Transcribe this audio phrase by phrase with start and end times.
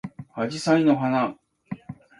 [0.33, 1.35] あじさいの花